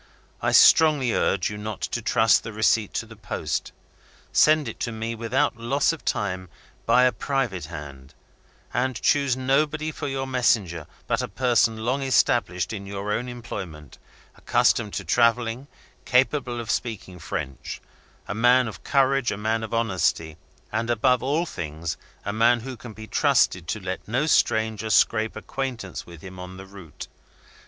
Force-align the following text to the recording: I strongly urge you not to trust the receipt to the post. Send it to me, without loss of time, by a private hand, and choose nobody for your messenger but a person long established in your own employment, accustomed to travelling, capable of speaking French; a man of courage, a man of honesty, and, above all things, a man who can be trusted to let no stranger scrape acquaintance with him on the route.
I 0.41 0.51
strongly 0.51 1.13
urge 1.13 1.51
you 1.51 1.59
not 1.59 1.79
to 1.81 2.01
trust 2.01 2.41
the 2.41 2.51
receipt 2.51 2.91
to 2.95 3.05
the 3.05 3.15
post. 3.15 3.71
Send 4.33 4.67
it 4.67 4.79
to 4.79 4.91
me, 4.91 5.13
without 5.13 5.57
loss 5.57 5.93
of 5.93 6.03
time, 6.03 6.49
by 6.87 7.03
a 7.03 7.11
private 7.11 7.65
hand, 7.65 8.15
and 8.73 8.99
choose 8.99 9.37
nobody 9.37 9.91
for 9.91 10.07
your 10.07 10.25
messenger 10.25 10.87
but 11.05 11.21
a 11.21 11.27
person 11.27 11.85
long 11.85 12.01
established 12.01 12.73
in 12.73 12.87
your 12.87 13.11
own 13.13 13.29
employment, 13.29 13.99
accustomed 14.35 14.93
to 14.95 15.05
travelling, 15.05 15.67
capable 16.03 16.59
of 16.59 16.71
speaking 16.71 17.19
French; 17.19 17.79
a 18.27 18.33
man 18.33 18.67
of 18.67 18.83
courage, 18.83 19.31
a 19.31 19.37
man 19.37 19.61
of 19.61 19.71
honesty, 19.71 20.35
and, 20.71 20.89
above 20.89 21.21
all 21.21 21.45
things, 21.45 21.95
a 22.25 22.33
man 22.33 22.61
who 22.61 22.75
can 22.75 22.93
be 22.93 23.05
trusted 23.05 23.67
to 23.67 23.79
let 23.79 24.07
no 24.07 24.25
stranger 24.25 24.89
scrape 24.89 25.35
acquaintance 25.35 26.07
with 26.07 26.21
him 26.21 26.39
on 26.39 26.57
the 26.57 26.65
route. 26.65 27.07